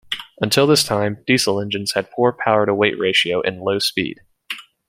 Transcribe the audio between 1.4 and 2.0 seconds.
engines